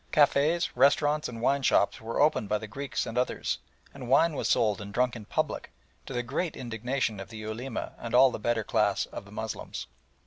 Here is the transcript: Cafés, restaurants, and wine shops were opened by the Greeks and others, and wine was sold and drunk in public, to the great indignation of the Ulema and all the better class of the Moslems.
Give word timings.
Cafés, 0.11 0.71
restaurants, 0.73 1.29
and 1.29 1.41
wine 1.43 1.61
shops 1.61 2.01
were 2.01 2.19
opened 2.19 2.49
by 2.49 2.57
the 2.57 2.65
Greeks 2.65 3.05
and 3.05 3.19
others, 3.19 3.59
and 3.93 4.07
wine 4.09 4.33
was 4.33 4.49
sold 4.49 4.81
and 4.81 4.91
drunk 4.91 5.15
in 5.15 5.25
public, 5.25 5.71
to 6.07 6.13
the 6.13 6.23
great 6.23 6.57
indignation 6.57 7.19
of 7.19 7.29
the 7.29 7.37
Ulema 7.37 7.93
and 7.99 8.15
all 8.15 8.31
the 8.31 8.39
better 8.39 8.63
class 8.63 9.05
of 9.05 9.25
the 9.25 9.31
Moslems. 9.31 9.85